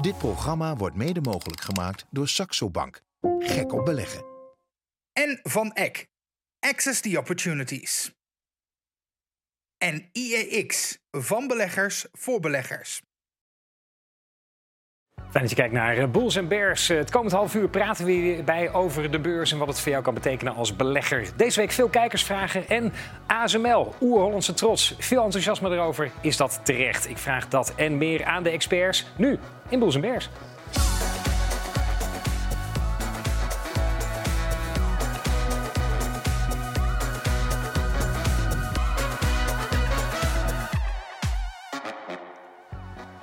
[0.00, 3.02] Dit programma wordt mede mogelijk gemaakt door Saxo Bank.
[3.38, 4.24] Gek op beleggen.
[5.12, 6.06] En van Eck.
[6.58, 8.12] Access the Opportunities.
[9.76, 10.98] En IEX.
[11.10, 13.00] Van beleggers voor beleggers.
[15.30, 16.88] Fijn dat je kijkt naar eh, Bulls en Bears.
[16.88, 19.90] Het komend half uur praten we weer bij over de beurs en wat het voor
[19.90, 21.28] jou kan betekenen als belegger.
[21.36, 22.92] Deze week veel kijkersvragen en
[23.26, 24.94] ASML, Oer-Hollandse trots.
[24.98, 26.10] Veel enthousiasme erover.
[26.20, 27.08] Is dat terecht?
[27.08, 30.30] Ik vraag dat en meer aan de experts nu in Bulls en Bears.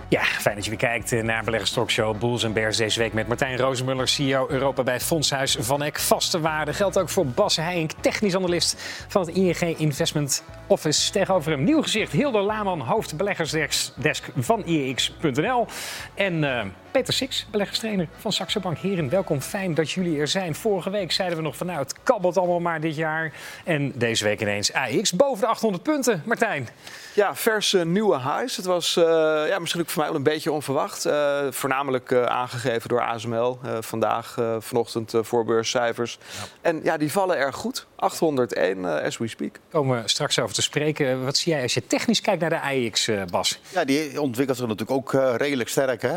[0.09, 3.57] Ja, fijn dat je weer kijkt naar Beleggerstalkshow Bulls en Bears deze week met Martijn
[3.57, 5.99] Rozenmuller, CEO Europa bij Fondshuis Van Eck.
[5.99, 8.75] Vaste waarde geldt ook voor Bas Heijink, technisch analist
[9.07, 11.11] van het ING Investment Office.
[11.11, 15.67] Tegenover hem nieuw gezicht Hilde Laman, hoofd beleggersdesk van IEX.nl.
[16.13, 16.61] En uh,
[16.95, 18.77] Peter Six, beleggerstrainer van Saxo Bank.
[18.77, 19.41] Heren, welkom.
[19.41, 20.55] Fijn dat jullie er zijn.
[20.55, 23.33] Vorige week zeiden we nog van nou, het kabbelt allemaal maar dit jaar.
[23.63, 26.23] En deze week ineens AX boven de 800 punten.
[26.25, 26.67] Martijn.
[27.13, 28.55] Ja, verse nieuwe highs.
[28.55, 29.03] Het was uh,
[29.47, 31.05] ja, misschien ook voor mij wel een beetje onverwacht.
[31.05, 33.59] Uh, voornamelijk uh, aangegeven door ASML.
[33.79, 36.17] vandaag, vanochtend, voorbeurscijfers.
[36.21, 36.47] Ja.
[36.61, 37.85] En ja, die vallen erg goed.
[37.95, 39.59] 801 as we speak.
[39.69, 41.23] Komen we straks over te spreken.
[41.25, 43.59] Wat zie jij als je technisch kijkt naar de AX, Bas?
[43.69, 46.01] Ja, die ontwikkelt zich natuurlijk ook redelijk sterk.
[46.01, 46.13] Hè?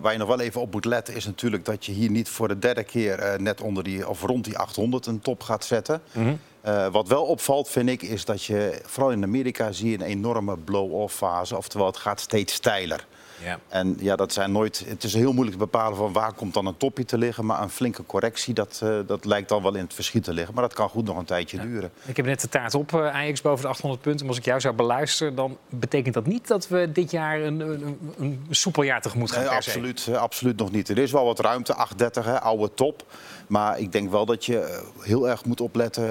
[0.00, 2.48] waar je nog wel even op moet letten is natuurlijk dat je hier niet voor
[2.48, 6.02] de derde keer net onder die, of rond die 800 een top gaat zetten.
[6.12, 6.38] Mm -hmm.
[6.66, 10.02] Uh, wat wel opvalt, vind ik, is dat je vooral in Amerika zie je een
[10.02, 11.56] enorme blow-off fase.
[11.56, 13.06] Oftewel, het gaat steeds steiler.
[13.44, 13.58] Ja.
[13.68, 14.84] En ja, dat zijn nooit.
[14.86, 17.46] Het is heel moeilijk te bepalen van waar komt dan een topje te liggen.
[17.46, 20.54] Maar een flinke correctie, dat, uh, dat lijkt dan wel in het verschiet te liggen.
[20.54, 21.62] Maar dat kan goed nog een tijdje ja.
[21.62, 21.90] duren.
[22.06, 24.20] Ik heb net de taart op, uh, Ajax boven de 800 punten.
[24.20, 27.60] Maar als ik jou zou beluisteren, dan betekent dat niet dat we dit jaar een,
[27.60, 29.44] een, een soepel jaar tegemoet gaan.
[29.44, 30.88] Nee, absoluut, uh, absoluut nog niet.
[30.88, 33.04] Er is wel wat ruimte, 830, hè, oude top.
[33.50, 36.04] Maar ik denk wel dat je heel erg moet opletten.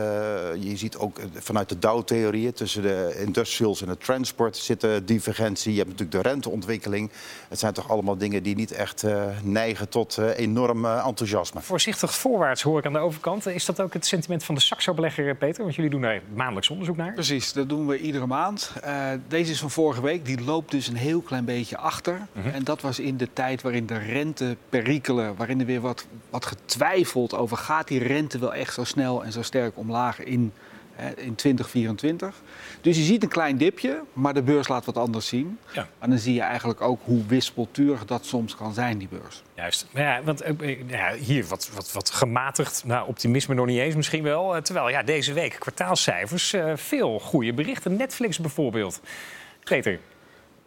[0.62, 5.72] Je ziet ook vanuit de Dow-theorieën tussen de industrials en de transport zitten divergentie.
[5.72, 7.10] Je hebt natuurlijk de renteontwikkeling.
[7.50, 9.06] Het zijn toch allemaal dingen die niet echt
[9.44, 11.62] neigen tot enorm enthousiasme.
[11.62, 13.48] Voorzichtig voorwaarts hoor ik aan de overkant.
[13.48, 15.64] Is dat ook het sentiment van de Saxo-belegger, Peter?
[15.64, 17.14] Want jullie doen daar maandelijks onderzoek naar.
[17.14, 18.72] Precies, dat doen we iedere maand.
[19.28, 20.26] deze is van vorige week.
[20.26, 22.14] Die loopt dus een heel klein beetje achter.
[22.14, 22.52] Mm -hmm.
[22.52, 26.46] En dat was in de tijd waarin de rente perikelen, waarin er weer wat, wat
[26.46, 30.54] getwijfeld over gaat die rente wel echt zo snel en zo sterk omlaag in,
[31.16, 32.42] in 2024.
[32.82, 35.60] Dus je ziet een klein dipje, maar de beurs laat wat anders zien.
[35.74, 35.88] Ja.
[36.00, 39.44] En dan zie je eigenlijk ook hoe wispelturig dat soms kan zijn, die beurs.
[39.54, 39.88] Juist.
[39.94, 40.44] Ja, want
[40.88, 44.62] ja, hier wat, wat, wat gematigd, nou, optimisme nog niet eens misschien wel.
[44.62, 47.96] Terwijl ja, deze week kwartaalcijfers, veel goede berichten.
[47.96, 49.02] Netflix bijvoorbeeld.
[49.64, 50.00] Peter.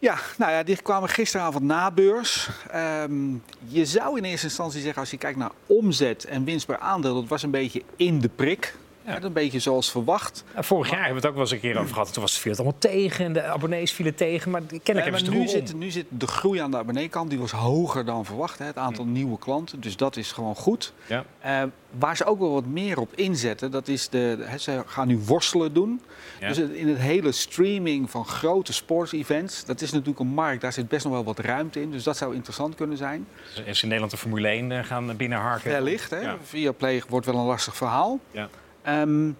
[0.03, 2.49] Ja, nou ja, die kwamen gisteravond na beurs.
[2.75, 6.77] Um, je zou in eerste instantie zeggen, als je kijkt naar omzet en winst per
[6.77, 8.75] aandeel, dat was een beetje in de prik.
[9.05, 9.21] Ja.
[9.21, 10.43] Een beetje zoals verwacht.
[10.55, 12.13] Vorig jaar hebben we het ook wel eens een keer over gehad.
[12.13, 14.51] Toen was het viel allemaal tegen en de abonnees vielen tegen.
[14.51, 17.29] Maar kennelijk ja, hebben nu zit, nu zit de groei aan de abonneekant.
[17.29, 18.59] Die was hoger dan verwacht.
[18.59, 19.81] Hè, het aantal nieuwe klanten.
[19.81, 20.93] Dus dat is gewoon goed.
[21.05, 21.25] Ja.
[21.45, 24.37] Uh, waar ze ook wel wat meer op inzetten, dat is de.
[24.39, 26.01] Hè, ze gaan nu worstelen doen.
[26.39, 26.47] Ja.
[26.47, 29.65] Dus in het hele streaming van grote sports-events.
[29.65, 31.91] Dat is natuurlijk een markt, daar zit best nog wel wat ruimte in.
[31.91, 33.27] Dus dat zou interessant kunnen zijn.
[33.55, 35.71] Dus ze in Nederland de Formule 1 gaan binnenharken.
[35.71, 36.33] Wellicht, hè?
[36.43, 38.19] Via Play wordt wel een lastig verhaal.
[38.31, 38.49] Ja.
[38.87, 39.37] Um,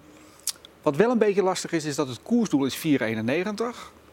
[0.82, 2.82] wat wel een beetje lastig is, is dat het koersdoel is 4,91.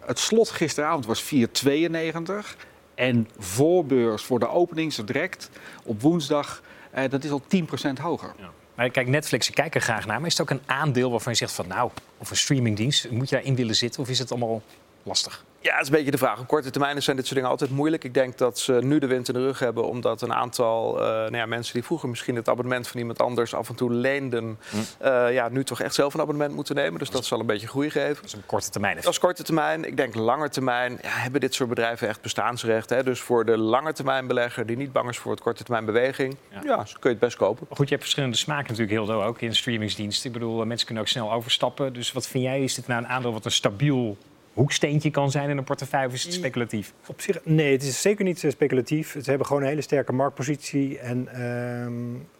[0.00, 2.56] Het slot gisteravond was 4,92.
[2.94, 5.50] En voorbeurs voor de opening, zo direct,
[5.84, 8.34] op woensdag, eh, dat is al 10% hoger.
[8.38, 8.88] Ja.
[8.88, 10.18] Kijk, Netflix, ik kijk er graag naar.
[10.18, 13.28] Maar is het ook een aandeel waarvan je zegt van nou, of een streamingdienst, moet
[13.28, 14.62] je daarin willen zitten of is het allemaal
[15.02, 15.44] lastig?
[15.62, 16.40] Ja, het is een beetje de vraag.
[16.40, 18.04] Op korte termijn zijn dit soort dingen altijd moeilijk.
[18.04, 21.06] Ik denk dat ze nu de wind in de rug hebben, omdat een aantal uh,
[21.06, 24.58] nou ja, mensen die vroeger misschien het abonnement van iemand anders af en toe leenden,
[24.70, 24.76] hm.
[25.06, 26.98] uh, ja, nu toch echt zelf een abonnement moeten nemen.
[26.98, 28.14] Dus dat zal een beetje groei geven.
[28.14, 28.96] Dat is een korte termijn.
[28.96, 29.84] Dat is korte termijn.
[29.84, 32.90] Ik denk lange termijn ja, hebben dit soort bedrijven echt bestaansrecht.
[32.90, 33.02] Hè?
[33.02, 36.36] Dus voor de lange termijn belegger die niet bang is voor het korte termijn beweging,
[36.50, 36.60] ja.
[36.64, 37.66] ja kun je het best kopen.
[37.70, 40.26] Goed, je hebt verschillende smaken natuurlijk heel ook in streamingsdiensten.
[40.26, 41.92] Ik bedoel, mensen kunnen ook snel overstappen.
[41.92, 42.62] Dus wat vind jij?
[42.62, 44.16] Is dit nou een aandeel wat een stabiel
[44.60, 46.06] hoeksteentje kan zijn in een portefeuille?
[46.06, 46.92] Of is het speculatief?
[47.06, 49.10] Op zich, nee, het is zeker niet speculatief.
[49.22, 50.98] Ze hebben gewoon een hele sterke marktpositie.
[50.98, 51.28] En,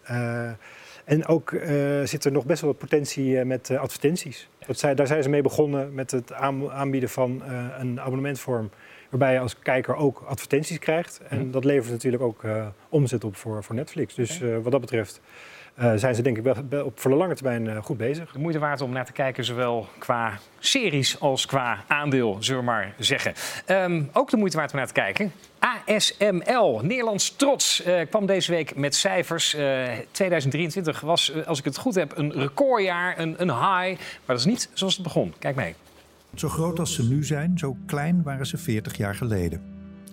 [0.09, 0.51] uh, uh,
[1.05, 1.63] en ook uh,
[2.05, 4.49] zit er nog best wel wat potentie met advertenties.
[4.67, 7.43] Dat zij, daar zijn ze mee begonnen met het aanbieden van
[7.79, 8.71] een abonnementvorm.
[9.11, 11.21] Waarbij je als kijker ook advertenties krijgt.
[11.29, 12.45] En dat levert natuurlijk ook
[12.89, 14.15] omzet op voor, voor Netflix.
[14.15, 15.21] Dus wat dat betreft
[15.75, 18.33] eh, zijn ze denk ik wel, op, voor de lange termijn eh, goed bezig.
[18.33, 22.67] De moeite waard om naar te kijken, zowel qua series als qua aandeel, zullen we
[22.67, 23.33] maar zeggen.
[23.67, 25.33] Ehm, ook de moeite waard om naar te kijken.
[25.59, 29.55] ASML, Nederlands trots, eh, kwam deze week met cijfers.
[29.55, 34.01] Eh, 2023 was, als ik het goed heb, een recordjaar, een, een high.
[34.01, 35.35] Maar dat is niet zoals het begon.
[35.39, 35.75] Kijk mee.
[36.35, 39.63] Zo groot als ze nu zijn, zo klein waren ze 40 jaar geleden.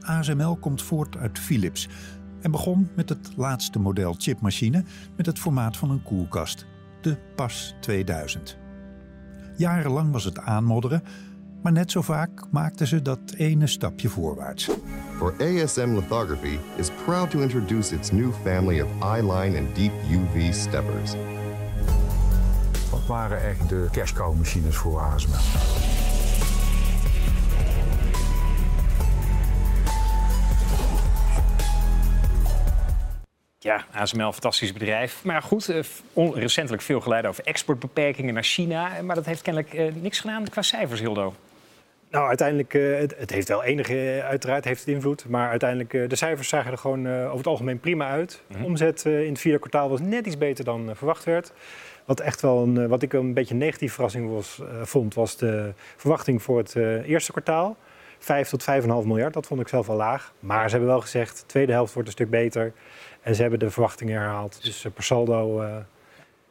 [0.01, 1.87] ASML komt voort uit Philips
[2.47, 4.83] en begon met het laatste model chipmachine
[5.15, 6.65] met het formaat van een koelkast,
[7.01, 8.57] de PAS 2000.
[9.55, 11.03] Jarenlang was het aanmodderen,
[11.61, 14.69] maar net zo vaak maakten ze dat ene stapje voorwaarts.
[15.17, 20.53] For ASM Lithography is proud to introduce its new family of eye-line and deep UV
[20.53, 21.13] steppers.
[22.91, 25.96] Wat waren echt de cashcow-machines voor ASML?
[33.67, 35.23] Ja, ASML, fantastisch bedrijf.
[35.23, 35.83] Maar goed, eh,
[36.33, 39.01] recentelijk veel geleid over exportbeperkingen naar China.
[39.01, 41.33] Maar dat heeft kennelijk eh, niks gedaan qua cijfers, Hildo.
[42.09, 45.25] Nou, uiteindelijk, eh, het, het heeft wel enige, uiteraard heeft het invloed.
[45.29, 48.41] Maar uiteindelijk, de cijfers zagen er gewoon over het algemeen prima uit.
[48.47, 48.63] Mhm.
[48.63, 51.51] Omzet in het vierde kwartaal was net iets beter dan verwacht werd.
[52.05, 55.73] Wat, echt wel een, wat ik een beetje een negatieve verrassing was, vond, was de
[55.95, 56.75] verwachting voor het
[57.05, 57.77] eerste kwartaal.
[58.19, 60.33] 5 tot 5,5 miljard, dat vond ik zelf wel laag.
[60.39, 62.73] Maar ze hebben wel gezegd, de tweede helft wordt een stuk beter.
[63.27, 64.63] En ze hebben de verwachtingen herhaald.
[64.63, 65.75] Dus eh, per saldo eh,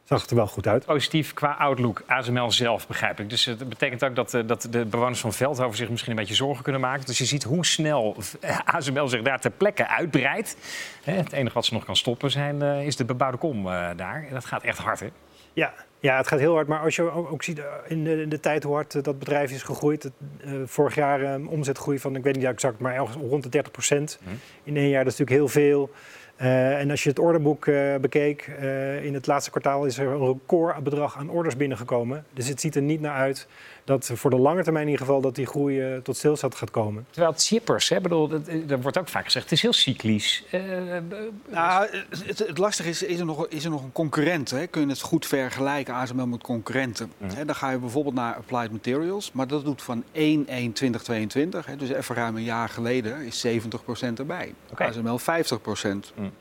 [0.03, 0.85] zag het er wel goed uit.
[0.85, 3.29] Positief qua outlook, ASML zelf, begrijp ik.
[3.29, 6.35] Dus het betekent ook dat, eh, dat de bewoners van Veldhoven zich misschien een beetje
[6.35, 7.05] zorgen kunnen maken.
[7.05, 10.57] Dus je ziet hoe snel eh, ASML zich daar ter plekke uitbreidt.
[11.03, 13.89] Hè, Het enige wat ze nog kan stoppen zijn, eh, is de bebouwde kom eh,
[13.95, 14.25] daar.
[14.27, 15.07] En dat gaat echt hard, hè?
[15.53, 16.67] Ja, ja, het gaat heel hard.
[16.67, 19.19] Maar als je ook, ziet eh, in de, in de tijd hoe hard eh, dat
[19.19, 20.03] bedrijf is gegroeid.
[20.03, 20.13] Het,
[20.43, 23.71] eh, vorig jaar een omzetgroei van, ik weet niet exact, maar ergens rond de 30
[23.71, 24.19] procent.
[24.63, 25.91] In één jaar, dat is natuurlijk heel veel.
[26.37, 30.07] Eh, en als je het orderboek eh, bekeek, eh, in het laatste kwartaal is er
[30.07, 32.25] een recordbedrag aan orders binnengekomen.
[32.33, 33.47] Dus het ziet er niet naar uit
[33.87, 36.71] dat voor de lange termijn in ieder geval dat die groei eh, tot stilstand gaat
[36.71, 37.05] komen.
[37.09, 39.73] Terwijl het chippers, hè, bedoel, dat, eh, er wordt ook vaak gezegd, het is heel
[39.73, 40.43] cyclisch.
[40.51, 41.03] Eh, eh,
[41.49, 41.87] Nou,
[42.25, 44.49] het, het lastige is, is er, nog, is er nog een concurrent?
[44.49, 44.67] Hè?
[44.67, 47.11] Kun je het goed vergelijken, ASML met concurrenten?
[47.17, 51.89] Hè, dan ga je bijvoorbeeld naar Applied Materials, maar dat doet van 1-1-2022, hè, dus
[51.89, 54.53] even ruim een jaar geleden, is 70% erbij.
[54.71, 54.83] Oké.
[54.83, 56.13] ASML 50%.
[56.15, 56.31] Mm.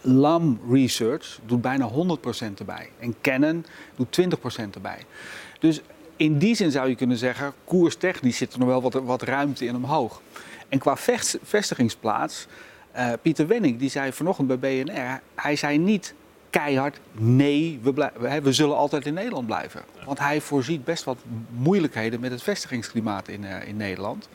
[0.00, 2.90] Lam Research doet bijna 100% erbij.
[2.98, 3.66] En Canon
[3.96, 4.98] doet 20% erbij.
[5.58, 5.80] Dus
[6.16, 9.64] in die zin zou je kunnen zeggen, koerstechnisch zit er nog wel wat, wat ruimte
[9.64, 10.20] in omhoog.
[10.68, 12.46] En qua vest- vestigingsplaats,
[12.92, 16.14] eh, Pieter Wenning die zei vanochtend bij BNR, hij zei niet
[16.50, 18.10] keihard nee, we,
[18.42, 19.82] we zullen altijd in Nederland blijven.
[20.04, 21.18] Want hij voorziet best wat
[21.50, 24.28] moeilijkheden met het vestigingsklimaat in, eh, in Nederland.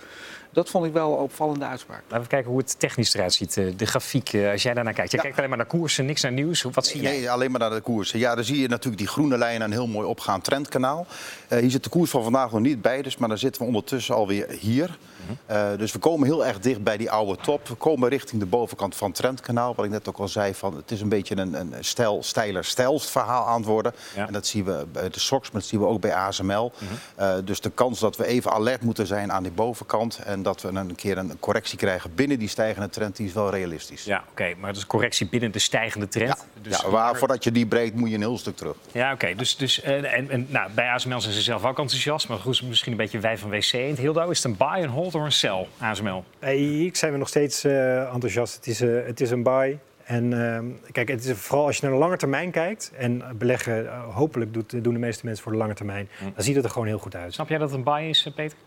[0.54, 2.02] Dat vond ik wel een opvallende uitspraak.
[2.08, 3.58] Laten we kijken hoe het technisch eruit ziet.
[3.58, 5.12] eh, De grafiek, eh, als jij daarnaar kijkt.
[5.12, 6.62] Je kijkt alleen maar naar koersen, niks naar nieuws.
[6.62, 7.12] Wat zie jij?
[7.12, 8.20] Nee, alleen maar naar de koersen.
[8.20, 11.06] Ja, dan zie je natuurlijk die groene lijn en een heel mooi opgaand trendkanaal.
[11.48, 13.68] Eh, hier zit de koers van vandaag nog niet bij, dus, maar dan zitten we
[13.68, 14.98] ondertussen alweer hier.
[15.46, 17.68] Eh, dus we komen heel erg dicht bij die oude top.
[17.68, 19.76] We komen richting de bovenkant van het trendkanaal.
[19.76, 22.64] Wat ik net ook al zei, van, het is een beetje een, een stijl, stijler
[22.66, 23.94] stijlst verhaal aan het worden.
[24.16, 24.28] Ja.
[24.28, 26.72] En dat zien we bij de SOX, maar dat zien we ook bij ASML.
[27.16, 30.20] Eh, dus de kans dat we even alert moeten zijn aan die bovenkant...
[30.26, 33.50] en dat we een keer een correctie krijgen binnen die stijgende trend, die is wel
[33.50, 34.04] realistisch.
[34.04, 36.48] Ja, oké, maar het is correctie binnen de stijgende trend.
[36.54, 38.76] Ja, Dus ja, waar, voordat je die breekt, moet je een heel stuk terug.
[38.92, 39.36] Ja, oké.
[39.36, 42.28] Dus, dus, eh, en, en, nou, bij ASML zijn ze zelf ook enthousiast.
[42.28, 44.30] Maar goed, misschien een beetje wij van WC in het Hildo.
[44.30, 46.24] Is het een buy, een hold of een sell, ASML?
[46.40, 48.56] Nee, ik zijn we nog steeds eh, enthousiast.
[48.56, 49.80] Het is, eh, het is een buy.
[50.12, 52.92] En ehm, kijk, het is vooral als je naar de lange termijn kijkt.
[52.98, 56.10] En beleggen, eh, hopelijk doet, doen de meeste mensen voor de lange termijn.
[56.20, 57.34] Dan ziet het er gewoon heel goed uit.
[57.34, 58.58] Snap jij dat het een buy is, eh, Peter?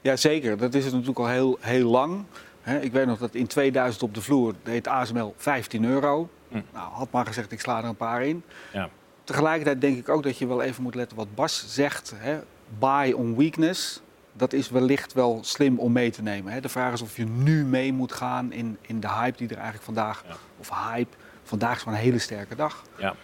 [0.00, 0.56] Ja, zeker.
[0.56, 2.24] Dat is het natuurlijk al heel, heel lang.
[2.80, 6.28] Ik weet nog dat in 2000 op de vloer deed ASML 15 euro.
[6.48, 6.60] Hm.
[6.72, 8.42] Nou, had maar gezegd, ik sla er een paar in.
[8.72, 8.88] Ja.
[9.24, 12.14] Tegelijkertijd denk ik ook dat je wel even moet letten wat Bas zegt.
[12.78, 14.00] Buy on weakness.
[14.32, 16.62] Dat is wellicht wel slim om mee te nemen.
[16.62, 19.54] De vraag is of je nu mee moet gaan in, in de hype die er
[19.54, 20.24] eigenlijk vandaag...
[20.28, 20.34] Ja.
[20.58, 22.82] Of hype, vandaag is gewoon een hele sterke dag.
[22.96, 23.14] Ja.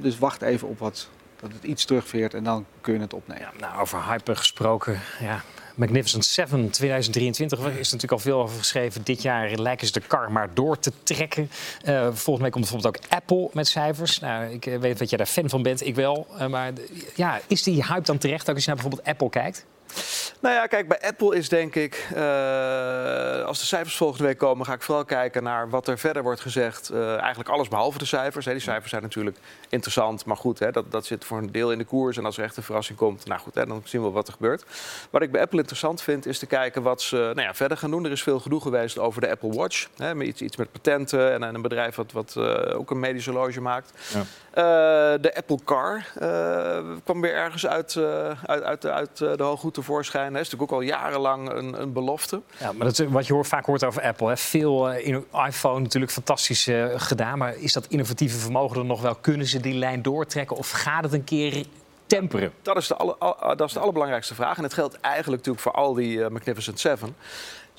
[0.00, 1.08] Dus wacht even op wat,
[1.42, 3.42] dat het iets terugveert en dan kun je het opnemen.
[3.42, 5.00] Ja, nou, over hype gesproken.
[5.20, 5.42] Ja.
[5.74, 9.02] Magnificent 7 2023 is natuurlijk al veel over geschreven.
[9.04, 11.50] Dit jaar lijken ze de kar maar door te trekken.
[11.84, 14.18] Eh, volgens mij komt bijvoorbeeld ook Apple met cijfers.
[14.18, 16.26] Nou, ik eh, weet dat jij daar fan van bent, ik wel.
[16.38, 16.72] Eh, maar
[17.14, 19.66] ja, is die hype dan terecht ook als je naar bijvoorbeeld Apple kijkt?
[20.40, 24.66] Nou ja, kijk, bij Apple is denk ik, uh, als de cijfers volgende week komen,
[24.66, 26.90] ga ik vooral kijken naar wat er verder wordt gezegd.
[26.92, 28.44] Uh, eigenlijk alles behalve de cijfers.
[28.44, 29.36] Die cijfers zijn natuurlijk
[29.68, 32.16] interessant, maar goed, hè, dat, dat zit voor een deel in de koers.
[32.16, 34.32] En als er echt een verrassing komt, nou goed, hè, dan zien we wat er
[34.32, 34.64] gebeurt.
[35.10, 37.90] Wat ik bij Apple interessant vind, is te kijken wat ze nou ja, verder gaan
[37.90, 38.04] doen.
[38.04, 39.88] Er is veel gedoe geweest over de Apple Watch.
[39.96, 43.60] Hè, iets, iets met patenten en, een bedrijf wat, wat uh, ook een medisch horloge
[43.60, 43.92] maakt.
[44.12, 44.22] Ja.
[44.54, 46.06] De Apple Car
[47.04, 47.96] kwam weer ergens uit,
[48.46, 50.32] uit, uit, uit de hooghoed tevoorschijn.
[50.32, 52.42] Dat is natuurlijk ook al jarenlang een, een belofte.
[52.58, 54.28] Ja, maar dat, wat je hoort, vaak hoort over Apple.
[54.28, 54.36] Hè.
[54.36, 57.38] Veel in iPhone natuurlijk fantastisch gedaan.
[57.38, 59.14] Maar is dat innovatieve vermogen er nog wel?
[59.14, 60.56] Kunnen ze die lijn doortrekken?
[60.56, 61.64] Of gaat het een keer
[62.06, 62.52] temperen?
[62.62, 64.56] Dat is de, alle, al, dat is de allerbelangrijkste vraag.
[64.56, 67.16] En het geldt eigenlijk natuurlijk voor al die uh, Magnificent Seven.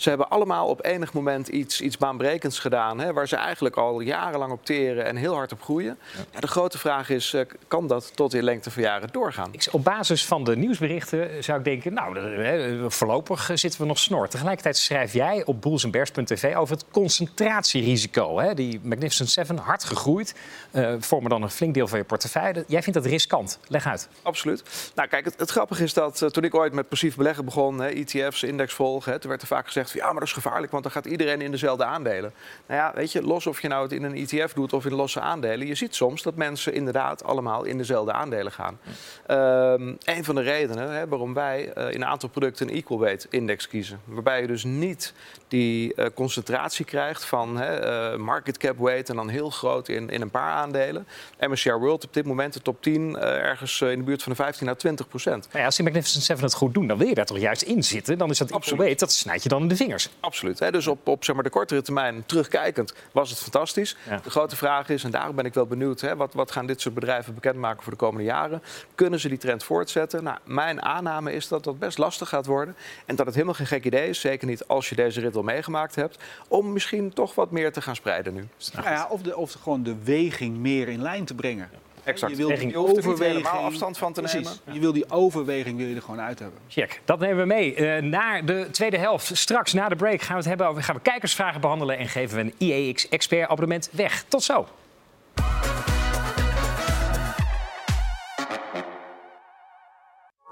[0.03, 2.99] Ze hebben allemaal op enig moment iets, iets baanbrekends gedaan.
[2.99, 5.97] Hè, waar ze eigenlijk al jarenlang op teren en heel hard op groeien.
[6.31, 6.39] Ja.
[6.39, 9.49] de grote vraag is, uh, kan dat tot in lengte van jaren doorgaan?
[9.51, 14.27] Ik, op basis van de nieuwsberichten zou ik denken, nou, voorlopig zitten we nog snor.
[14.27, 18.39] Tegelijkertijd schrijf jij op boelsandbears.tv over het concentratierisico.
[18.39, 18.53] Hè.
[18.53, 20.35] Die Magnificent Seven, hard gegroeid,
[20.71, 22.63] uh, vormen dan een flink deel van je portefeuille.
[22.67, 23.59] Jij vindt dat riskant.
[23.67, 24.07] Leg uit.
[24.21, 24.91] Absoluut.
[24.95, 27.79] Nou, kijk, het, het grappige is dat uh, toen ik ooit met passief beleggen begon,
[27.79, 30.71] hè, ETF's, index volgen, hè, toen werd er vaak gezegd ja, maar dat is gevaarlijk,
[30.71, 32.33] want dan gaat iedereen in dezelfde aandelen.
[32.67, 34.93] Nou ja, weet je, los of je nou het in een ETF doet of in
[34.93, 38.79] losse aandelen, je ziet soms dat mensen inderdaad allemaal in dezelfde aandelen gaan.
[39.27, 42.99] Um, een van de redenen hè, waarom wij uh, in een aantal producten een equal
[42.99, 45.13] weight index kiezen, waarbij je dus niet
[45.47, 50.09] die uh, concentratie krijgt van hè, uh, market cap weight en dan heel groot in,
[50.09, 51.07] in een paar aandelen.
[51.39, 54.69] MSCI World op dit moment de top 10 ergens in de buurt van de 15
[54.69, 55.47] à 20 procent.
[55.47, 57.61] Nou ja, als die Magnificent Seven het goed doen, dan wil je daar toch juist
[57.61, 58.17] in zitten.
[58.17, 60.09] Dan is dat equal weight, dat snijd je dan de vingers.
[60.19, 60.59] Absoluut.
[60.59, 60.71] Hè?
[60.71, 63.95] Dus op, op zeg maar, de kortere termijn, terugkijkend, was het fantastisch.
[64.23, 66.01] De grote vraag is, en daarom ben ik wel benieuwd...
[66.01, 68.63] Hè, wat, wat gaan dit soort bedrijven bekendmaken voor de komende jaren?
[68.95, 70.23] Kunnen ze die trend voortzetten?
[70.23, 72.75] Nou, mijn aanname is dat dat best lastig gaat worden.
[73.05, 75.43] En dat het helemaal geen gek idee is, zeker niet als je deze rit al
[75.43, 76.17] meegemaakt hebt...
[76.47, 78.47] om misschien toch wat meer te gaan spreiden nu.
[78.73, 81.69] Nou ja, of, de, of gewoon de weging meer in lijn te brengen.
[82.03, 82.31] Exact.
[82.31, 84.51] Je wil die overweging afstand van te nemen.
[84.71, 86.59] Je wil die overweging wil je er gewoon uit hebben.
[86.67, 87.01] Check.
[87.05, 89.37] Dat nemen we mee uh, naar de tweede helft.
[89.37, 92.37] Straks na de break gaan we het hebben over gaan we kijkersvragen behandelen en geven
[92.37, 94.23] we een IEX expert abonnement weg.
[94.27, 94.67] Tot zo.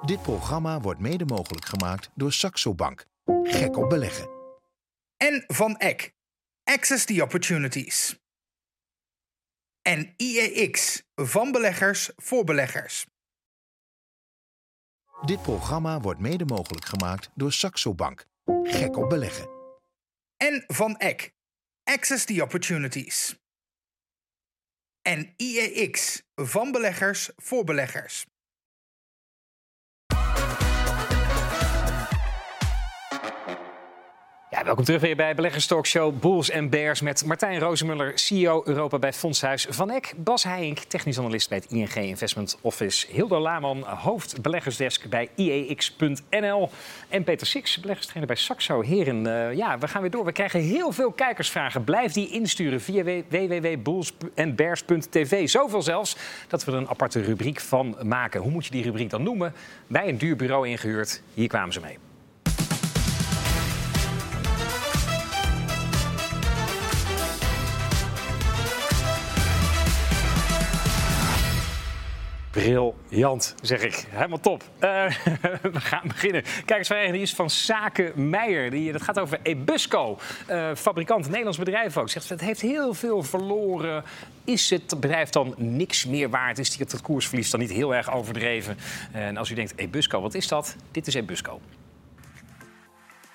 [0.05, 3.05] Dit programma wordt mede mogelijk gemaakt door Saxo Bank.
[3.43, 4.29] Gek op beleggen.
[5.17, 6.11] En van Eck.
[6.63, 8.19] Access the opportunities
[9.81, 13.05] en IEX van beleggers voor beleggers.
[15.25, 18.25] Dit programma wordt mede mogelijk gemaakt door Saxo Bank.
[18.63, 19.49] Gek op beleggen.
[20.37, 21.31] En van Eck.
[21.83, 23.39] Access the opportunities.
[25.01, 28.25] En IEX van beleggers voor beleggers.
[34.53, 39.13] Ja, welkom terug weer bij Beleggerstalkshow Bulls en Bears met Martijn Rozenmuller, CEO Europa bij
[39.13, 44.41] Fondshuis Van Eck, Bas Heijink, technisch analist bij het ING Investment Office, Hilda Laman, hoofd
[44.41, 46.69] beleggersdesk bij IEX.nl
[47.09, 48.81] en Peter Six, beleggerstrainer bij Saxo.
[48.81, 50.25] Heren, uh, ja, we gaan weer door.
[50.25, 51.83] We krijgen heel veel kijkersvragen.
[51.83, 55.49] Blijf die insturen via www.bullsenbears.tv.
[55.49, 56.17] Zoveel zelfs
[56.47, 58.41] dat we er een aparte rubriek van maken.
[58.41, 59.53] Hoe moet je die rubriek dan noemen?
[59.87, 61.21] Bij een duur bureau ingehuurd.
[61.33, 62.10] Hier kwamen ze mee.
[72.51, 74.05] Briljant, zeg ik.
[74.09, 74.63] Helemaal top.
[74.63, 74.79] Uh,
[75.61, 76.43] we gaan beginnen.
[76.65, 78.69] Kijk eens, die is van Zaken Meijer.
[78.69, 80.17] Die, dat gaat over Ebusco,
[80.49, 82.09] uh, fabrikant, Nederlands bedrijf ook.
[82.09, 84.03] Zegt, het heeft heel veel verloren.
[84.43, 86.59] Is het bedrijf dan niks meer waard?
[86.59, 88.77] Is het, het koersverlies dan niet heel erg overdreven?
[89.11, 90.75] En als u denkt, Ebusco, wat is dat?
[90.91, 91.59] Dit is Ebusco.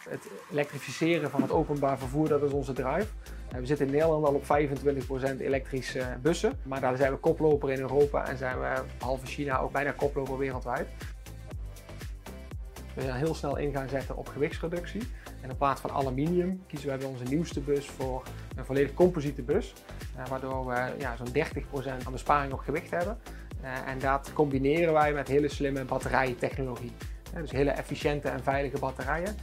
[0.09, 3.07] Het elektrificeren van het openbaar vervoer, dat is onze drive.
[3.49, 7.71] Eh, we zitten in Nederland al op 25% elektrische bussen, maar daar zijn we koploper
[7.71, 10.89] in Europa en zijn we halve China ook bijna koploper wereldwijd.
[12.95, 15.03] We zijn heel snel in gaan zetten op gewichtsreductie.
[15.41, 18.23] En in plaats van aluminium kiezen wij bij onze nieuwste bus voor
[18.57, 19.75] een volledig composiete bus.
[20.17, 23.19] Eh, waardoor we ja, zo'n 30% aan besparing op gewicht hebben.
[23.61, 26.93] Eh, en dat combineren wij met hele slimme batterijtechnologie.
[27.35, 29.37] Dus hele efficiënte en veilige batterijen.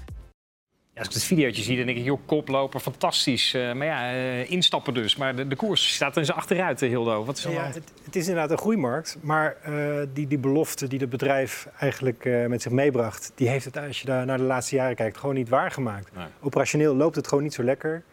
[0.93, 3.53] Ja, als ik het videootje zie, dan denk ik, joh, koploper, fantastisch.
[3.53, 5.15] Uh, maar ja, uh, instappen dus.
[5.15, 7.25] Maar de, de koers staat in zijn achteruit, eh, Hildo.
[7.25, 9.17] Wat is ja, het, het, is inderdaad een groeimarkt.
[9.21, 13.31] Maar uh, die, die belofte die het bedrijf eigenlijk met zich meebracht...
[13.35, 16.15] die heeft het, als je daar naar de laatste jaren kijkt, gewoon niet waargemaakt.
[16.15, 16.25] Nee.
[16.41, 18.03] Operationeel loopt het gewoon niet zo lekker.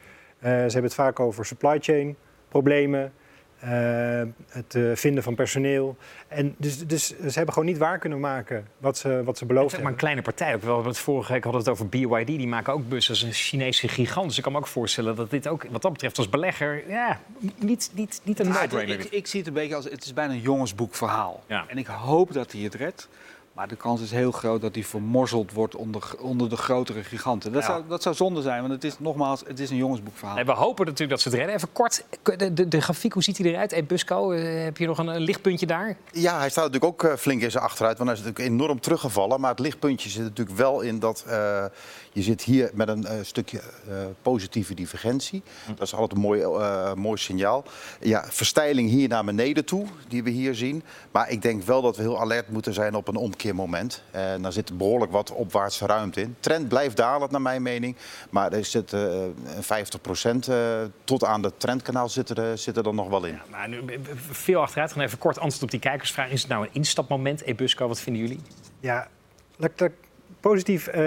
[0.40, 2.16] ze hebben het vaak over supply chain
[2.48, 3.12] problemen.
[3.60, 5.96] Eh, het eh, vinden van personeel.
[6.28, 9.70] En dus, dus ze hebben gewoon niet waar kunnen maken wat ze, wat ze beloofd
[9.70, 10.22] Zeg maar een hebben.
[10.22, 10.54] kleine partij.
[10.54, 12.26] Ook wel, want vorige week hadden we het over BYD.
[12.26, 14.26] Die maken ook bussen als een Chinese gigant.
[14.26, 17.20] Dus ik kan me ook voorstellen dat dit ook, wat dat betreft, als belegger, ja,
[17.56, 19.10] niet, niet, niet een no-brainer ik, is.
[19.10, 21.42] ik zie het een beetje als het is bijna een jongensboekverhaal.
[21.46, 21.64] Ja.
[21.68, 23.08] En ik hoop dat hij het redt.
[23.52, 27.52] Maar de kans is heel groot dat hij vermorzeld wordt onder, onder de grotere giganten.
[27.52, 27.68] Dat, Ja.
[27.68, 30.34] zou, dat zou zonde zijn, want het is nogmaals, het is een jongensboekverhaal.
[30.34, 31.54] Nee, we hopen natuurlijk dat ze het redden.
[31.56, 33.70] Even kort, de, de, de grafiek, hoe ziet hij eruit?
[33.70, 35.96] Hey, Busco, eh, heb je nog een, een lichtpuntje daar?
[36.12, 38.80] Ja, hij staat natuurlijk ook eh, flink in zijn achteruit, want hij is natuurlijk enorm
[38.80, 39.40] teruggevallen.
[39.40, 41.64] Maar het lichtpuntje zit natuurlijk wel in dat eh,
[42.12, 45.42] je zit hier met een eh, stukje eh, positieve divergentie.
[45.66, 47.64] Dat is altijd een mooi, eh, mooi signaal.
[48.00, 50.82] Ja, verstijling hier naar beneden toe, die we hier zien.
[51.10, 54.02] Maar ik denk wel dat we heel alert moeten zijn op een omkeermoment.
[54.10, 56.36] En daar zit behoorlijk wat opwaartse ruimte in.
[56.40, 57.96] Trend blijft dalend, naar mijn mening.
[58.30, 59.22] Maar er zit eh
[59.60, 60.50] 50%
[61.04, 63.38] tot aan het trendkanaal zit er, eh, zit er dan nog wel in.
[63.50, 63.98] Maar nu, eh,
[64.30, 65.02] veel achteruit gaan.
[65.02, 66.30] Even kort antwoord op die kijkersvraag.
[66.30, 67.44] Is het nou een instapmoment?
[67.44, 68.40] Hey, Busco, wat vinden jullie?
[68.80, 69.08] Ja,
[69.56, 69.90] daar
[70.40, 70.86] positief.
[70.86, 71.02] eh,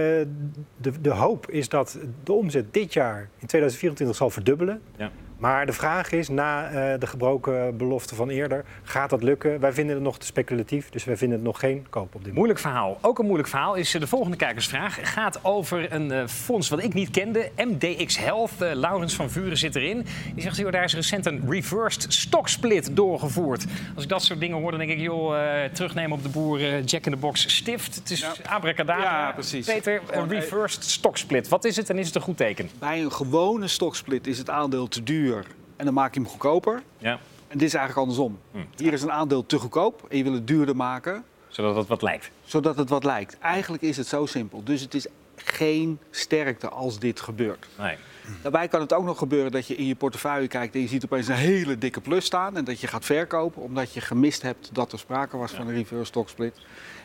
[0.77, 4.81] de, de hoop is dat de omzet dit jaar in 2024 zal verdubbelen.
[4.97, 5.11] Ja.
[5.43, 9.59] Maar de vraag is, na eh, de gebroken belofte van eerder, gaat dat lukken?
[9.59, 12.19] Wij vinden het nog te speculatief, dus wij vinden het nog geen koop op dit
[12.19, 12.35] moment.
[12.35, 12.97] Moeilijk verhaal.
[13.01, 15.13] Ook een moeilijk verhaal is eh, de volgende kijkersvraag.
[15.13, 18.51] Gaat over een eh, fonds wat ik niet kende, MDX Health.
[18.59, 20.05] Laurens van Vuren zit erin.
[20.33, 23.65] Die zegt, joh, daar is recent een reversed stock split doorgevoerd.
[23.95, 26.59] Als ik dat soort dingen hoor, dan denk ik, joh, eh, terugnemen op de boer
[26.81, 27.95] Jack in the Box stift.
[27.95, 29.03] Het is abracadabra.
[29.03, 29.65] Ja, precies.
[29.65, 31.47] Peter, een reversed stock split.
[31.47, 32.69] Wat is het en is het een goed teken?
[32.79, 35.32] Bij een gewone stoksplit is het aandeel te duur
[35.75, 36.83] en dan maak je hem goedkoper.
[36.97, 37.19] Ja.
[37.47, 38.39] En dit is eigenlijk andersom.
[38.75, 42.01] Hier is een aandeel te goedkoop en je wil het duurder maken, Zodat het wat
[42.01, 42.31] lijkt.
[42.43, 43.37] zodat het wat lijkt.
[43.39, 44.63] Eigenlijk is het zo simpel.
[44.63, 47.67] Dus het is geen sterkte als dit gebeurt.
[47.79, 47.95] Nee.
[48.41, 51.05] Daarbij kan het ook nog gebeuren dat je in je portefeuille kijkt en je ziet
[51.05, 52.57] opeens een hele dikke plus staan.
[52.57, 55.73] En dat je gaat verkopen omdat je gemist hebt dat er sprake was van een
[55.73, 56.59] reverse stock split.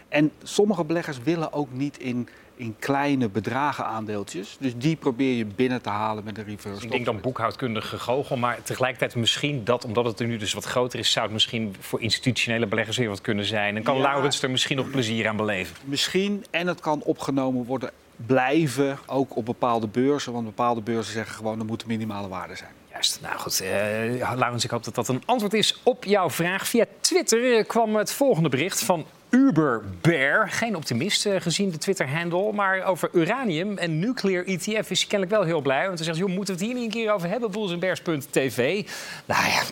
[0.09, 2.29] En sommige beleggers willen ook niet in,
[2.59, 4.57] in kleine bedragen aandeeltjes.
[4.61, 7.89] Dus die probeer je binnen te halen met een reverse Ik stock denk dan boekhoudkundig
[7.89, 11.35] gegoochel, maar tegelijkertijd misschien dat, omdat het er nu dus wat groter is, zou het
[11.35, 13.77] misschien voor institutionele beleggers weer wat kunnen zijn.
[13.77, 14.03] En kan Ja.
[14.03, 15.77] Laurens er misschien nog plezier aan beleven.
[15.85, 20.33] Misschien, en het kan opgenomen worden, blijven ook op bepaalde beurzen.
[20.33, 22.71] Want bepaalde beurzen zeggen gewoon er moet minimale waarde zijn.
[22.91, 23.61] Juist, nou goed.
[23.61, 26.69] eh Laurens, ik hoop dat dat een antwoord is op jouw vraag.
[26.69, 30.51] Via Twitter eh, kwam het volgende bericht van Uber Bear.
[30.51, 35.31] Geen optimist eh, gezien de Twitter-handle, maar over uranium en nuclear ETF is hij kennelijk
[35.31, 35.87] wel heel blij.
[35.87, 37.51] Want hij zegt, joh, moeten we het hier niet een keer over hebben?
[37.51, 38.87] Boelsenbears.tv.
[39.25, 39.63] Nou ja,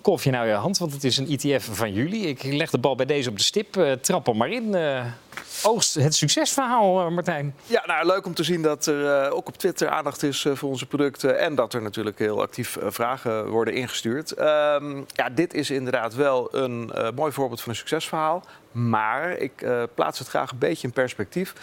[0.00, 2.26] kolf je nou je hand, want het is een ETF van jullie.
[2.26, 3.76] Ik leg de bal bij deze op de stip.
[3.76, 4.74] Eh, trap hem maar in.
[4.74, 5.04] Eh,
[5.62, 7.54] oogst het succesverhaal, Martijn.
[7.66, 10.86] Ja, nou, leuk om te zien dat er ook op Twitter aandacht is voor onze
[10.86, 11.38] producten.
[11.38, 14.32] En dat er natuurlijk heel actief vragen worden ingestuurd.
[14.32, 18.44] Ehm, ja, dit is inderdaad wel een mooi voorbeeld van een succesverhaal.
[18.72, 21.54] Maar ik eh, plaats het graag een beetje in perspectief.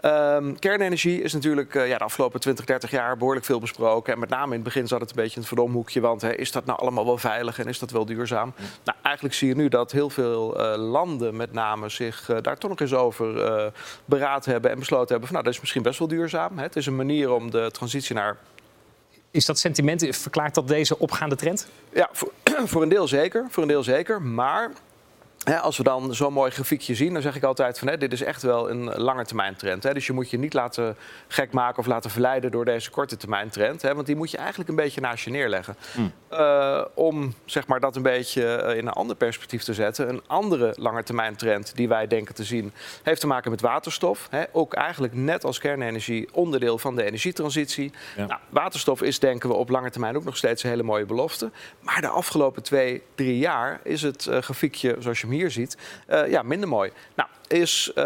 [0.00, 4.12] Ehm, kernenergie is natuurlijk eh, ja, de afgelopen 20, 30 jaar behoorlijk veel besproken.
[4.12, 6.00] En met name in het begin zat het een beetje in het verdomhoekje.
[6.00, 8.52] Want hè, is dat nou allemaal wel veilig en is dat wel duurzaam?
[8.84, 12.70] Nou, eigenlijk zie je nu dat heel veel eh, landen met name zich daar toch
[12.70, 13.72] nog eens over
[14.04, 14.70] beraad hebben.
[14.70, 16.56] En besloten hebben van nou, dat is misschien best wel duurzaam.
[16.56, 16.62] Hè.
[16.62, 18.36] Het is een manier om de transitie naar
[19.30, 21.68] Is dat sentiment, verklaart dat deze opgaande trend?
[21.92, 22.32] ja, voor,
[22.70, 23.46] voor een deel zeker.
[23.50, 24.22] Voor een deel zeker.
[24.22, 24.70] Maar
[25.44, 28.42] als we dan zo'n mooi grafiekje zien, dan zeg ik altijd van dit is echt
[28.42, 29.82] wel een lange termijn trend.
[29.82, 30.96] Dus je moet je niet laten
[31.28, 33.82] gek maken of laten verleiden door deze korte termijn trend.
[33.82, 35.76] Want die moet je eigenlijk een beetje naast je neerleggen.
[36.28, 40.08] Eh, om zeg maar, dat een beetje eh, in een ander perspectief te zetten.
[40.08, 44.28] Een andere lange termijn trend die wij denken te zien, heeft te maken met waterstof.
[44.52, 47.92] Ook eigenlijk net als kernenergie onderdeel van de energietransitie.
[48.16, 48.26] Ja.
[48.26, 51.50] Nou, waterstof is denken we op lange termijn ook nog steeds een hele mooie belofte.
[51.80, 56.28] Maar de afgelopen twee, drie jaar is het eh, grafiekje, zoals je hier ziet, eh,
[56.28, 56.90] ja, minder mooi.
[57.14, 58.04] Nou, is eh,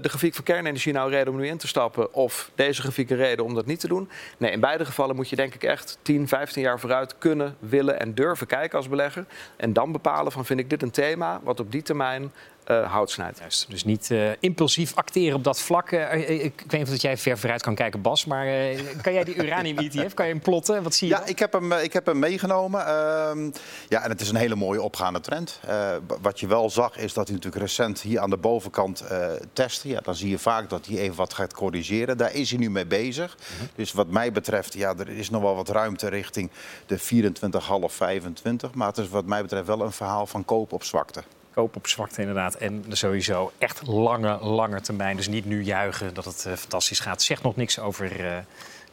[0.00, 2.14] de grafiek van kernenergie nou een reden om nu in te stappen?
[2.14, 4.08] Of deze grafiek een reden om dat niet te doen?
[4.38, 8.00] Nee, in beide gevallen moet je denk ik echt 10, 15 jaar vooruit kunnen, willen
[8.00, 9.24] en durven kijken als belegger.
[9.56, 12.32] En dan bepalen van vind ik dit een thema wat op die termijn
[12.66, 13.38] eh hout snijdt.
[13.38, 15.90] Juist, dus niet eh, impulsief acteren op dat vlak.
[15.90, 18.24] Eh, ik, ik weet niet of dat jij ver vooruit kan kijken, Bas.
[18.24, 20.82] Maar eh, kan jij die uranium-ETF, kan je hem plotten?
[20.82, 21.28] Wat zie je Ja, dan?
[21.28, 22.86] ik heb hem, ik heb hem meegenomen.
[22.86, 23.50] Ehm,
[23.88, 25.60] ja, en het is een hele mooie opgaande trend.
[25.66, 29.28] Eh, wat je wel zag is dat hij natuurlijk recent hier aan de bovenkant eh
[29.52, 29.88] testte.
[29.88, 32.16] Ja, dan zie je vaak dat hij even wat gaat corrigeren.
[32.16, 33.36] Daar is hij nu mee bezig.
[33.74, 36.50] Dus wat mij betreft, ja, er is nog wel wat ruimte richting
[36.86, 38.74] de 24,5, 25.
[38.74, 41.22] Maar het is wat mij betreft wel een verhaal van koop op zwakte.
[41.56, 42.54] Koop op zwakte inderdaad.
[42.54, 45.16] En sowieso echt lange, lange termijn.
[45.16, 47.22] Dus niet nu juichen dat het eh, fantastisch gaat.
[47.22, 48.36] Zegt nog niks over eh,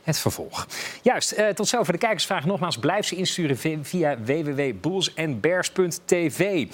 [0.03, 0.67] het vervolg.
[1.01, 2.45] Juist, eh, tot zover de kijkersvraag.
[2.45, 6.67] Nogmaals, blijf ze insturen vi- via www.boelsandbears.tv.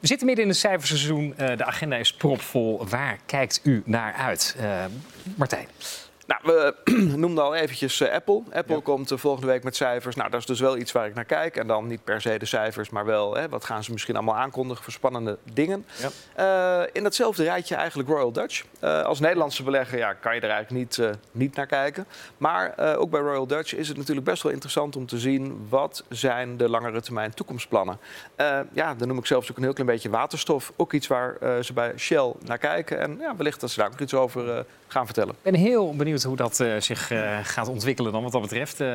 [0.00, 1.34] We zitten midden in het cijferseizoen.
[1.36, 2.86] Eh, de agenda is propvol.
[2.88, 4.56] Waar kijkt u naar uit?
[5.36, 5.66] Martijn.
[6.28, 6.74] Nou, we
[7.16, 8.42] noemden al eventjes eh, Apple.
[8.52, 10.16] Apple komt eh, volgende week met cijfers.
[10.16, 11.56] Nou, dat is dus wel iets waar ik naar kijk.
[11.56, 14.36] En dan niet per se de cijfers, maar wel hè, wat gaan ze misschien allemaal
[14.36, 15.86] aankondigen voor spannende dingen.
[16.34, 18.64] Eh, in datzelfde rijtje eigenlijk Royal Dutch.
[18.80, 22.06] Als Nederlandse belegger ja, kan je er eigenlijk niet, niet naar kijken.
[22.36, 25.66] Maar ook bij Royal Dutch is het natuurlijk best wel interessant om te zien...
[25.68, 27.98] wat zijn de langere termijn toekomstplannen.
[28.72, 30.72] Ja, dan noem ik zelfs ook een heel klein beetje waterstof.
[30.76, 32.98] Ook iets waar ze bij Shell naar kijken.
[33.00, 35.34] En ja, wellicht dat ze daar ook iets over gaan vertellen.
[35.34, 38.80] Ik ben heel benieuwd hoe dat eh, zich eh, gaat ontwikkelen dan wat dat betreft.
[38.80, 38.88] Eh,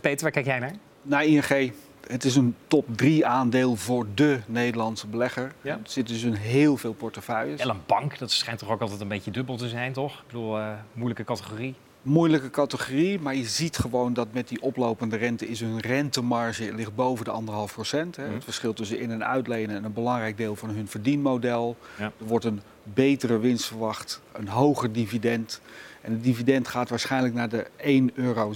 [0.00, 0.72] Peter, waar kijk jij naar?
[1.02, 1.72] Naar ING.
[2.06, 5.52] Het is een top 3 aandeel voor de Nederlandse belegger.
[5.62, 5.72] Ja.
[5.72, 7.60] Er zitten dus in heel veel portefeuilles.
[7.60, 10.14] El een bank, dat schijnt toch ook altijd een beetje dubbel te zijn, toch?
[10.14, 10.58] Ik bedoel,
[10.92, 11.74] moeilijke categorie.
[12.02, 16.94] Moeilijke categorie, maar je ziet gewoon dat met die oplopende rente is hun rentemarge ligt
[16.94, 18.16] boven de anderhalf procent.
[18.16, 18.24] hè.
[18.24, 18.34] Mhm.
[18.34, 21.76] Het verschil tussen in- en uitlenen en een belangrijk deel van hun verdienmodel.
[21.98, 22.04] Ja.
[22.04, 25.60] Er wordt een betere winst verwacht, een hoger dividend.
[26.00, 28.52] En het dividend gaat waarschijnlijk naar de 1,06 euro.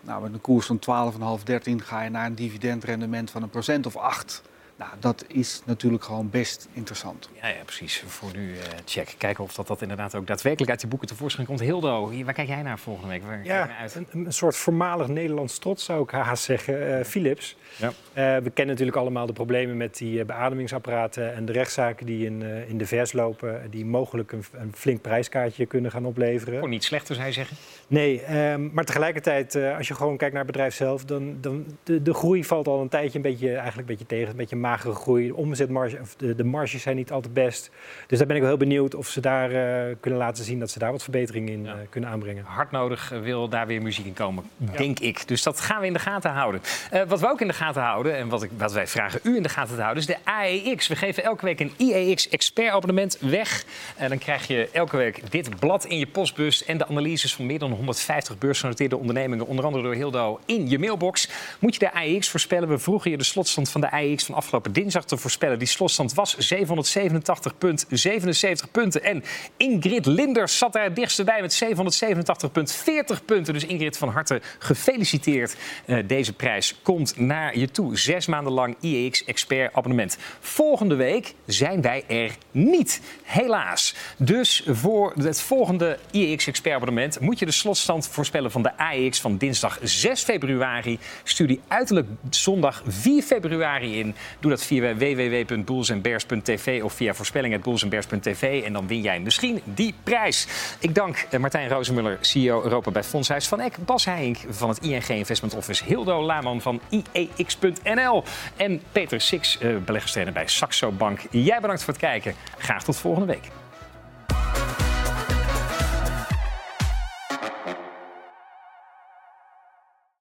[0.00, 3.86] Nou, met een koers van 12,5, 13 ga je naar een dividendrendement van een procent
[3.86, 4.42] of 8.
[4.80, 7.28] Nou, dat is natuurlijk gewoon best interessant.
[7.42, 8.04] Ja, ja, precies.
[8.06, 9.14] Voor nu eh, check.
[9.18, 11.60] Kijken of dat, dat inderdaad ook daadwerkelijk uit die boeken tevoorschijn komt.
[11.60, 13.22] Hildo, waar kijk jij naar volgende week?
[13.22, 13.94] Waar Ja, naar uit?
[13.94, 16.98] een, een soort voormalig Nederlands trots zou ik haast zeggen.
[16.98, 17.56] eh, Philips.
[17.76, 17.86] Ja.
[17.88, 22.26] Eh, we kennen natuurlijk allemaal de problemen met die eh, beademingsapparaten en de rechtszaken die
[22.26, 23.70] in, eh, in de vers lopen.
[23.70, 26.58] Die mogelijk een, een flink prijskaartje kunnen gaan opleveren.
[26.58, 27.56] Voor niet slechter, zou je zeggen.
[27.86, 31.66] Nee, ehm, maar tegelijkertijd, eh, als je gewoon kijkt naar het bedrijf zelf, dan, dan
[31.82, 34.30] de, de groei valt al een tijdje een beetje, eigenlijk een beetje tegen.
[34.30, 35.26] Een beetje magere groei.
[35.26, 37.70] De omzetmarge, of de, de marges zijn niet altijd best.
[38.06, 40.70] Dus daar ben ik wel heel benieuwd of ze daar eh, kunnen laten zien dat
[40.70, 42.44] ze daar wat verbetering in eh, kunnen aanbrengen.
[42.44, 45.28] Hard nodig eh, wil daar weer muziek in komen, denk ik.
[45.28, 46.60] Dus dat gaan we in de gaten houden.
[47.08, 49.42] Wat we ook in de gaten houden, en wat, ik, wat wij vragen u in
[49.42, 50.88] de gaten te houden, is de AEX.
[50.88, 53.64] We geven elke week een IEX expert abonnement weg.
[53.96, 57.46] En dan krijg je elke week dit blad in je postbus en de analyses van
[57.46, 61.28] meer dan 150 beursgenoteerde ondernemingen, onder andere door Hildo, in je mailbox.
[61.58, 62.68] Moet je de AEX voorspellen?
[62.68, 65.58] We vroegen je de slotstand van de AEX van afgelopen dinsdag te voorspellen.
[65.58, 69.02] Die slotstand was 787,77 punten.
[69.02, 69.24] En
[69.56, 73.54] Ingrid Linders zat daar het dichtst bij met 787,40 punten.
[73.54, 75.56] Dus Ingrid, van harte gefeliciteerd.
[75.86, 77.98] Eh, deze prijs komt naar je toe.
[77.98, 80.18] Zes maanden lang IEX Expert abonnement.
[80.40, 83.94] Volgende week zijn wij er niet, helaas.
[84.16, 89.20] Dus voor het volgende IEX Expert abonnement moet je de slotstand voorspellen van de AEX
[89.20, 90.98] van dinsdag 6 februari.
[91.22, 94.14] Stuur die uiterlijk zondag 4 februari in.
[94.50, 98.62] Dat via www.boelsandbears.tv of via voorspelling.boelsandbears.tv.
[98.64, 100.46] En dan win jij misschien die prijs.
[100.78, 103.76] Ik dank eh, Martijn Rozenmuller, CEO Europa bij Fondshuis van Eck.
[103.84, 105.84] Bas Heink van het ING Investment Office.
[105.84, 108.24] Hildo Laman van IEX.nl.
[108.56, 111.20] En Peter Six, eh, beleggerstrainer bij Saxo Bank.
[111.30, 112.34] Jij bedankt voor het kijken.
[112.58, 113.59] Graag tot volgende week.